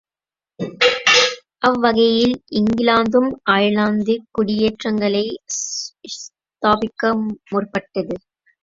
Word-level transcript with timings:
அவ்வகையில் 1.61 2.33
இங்கிலாந்தும் 2.51 3.29
அயர்லாந்திற் 3.51 4.27
குடியேற்றங்களைத் 4.31 5.39
ஸ்தாபிக்க 6.15 7.03
முற்பட்டது. 7.49 8.15